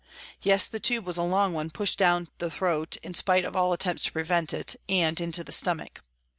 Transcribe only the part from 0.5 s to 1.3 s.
the tube was a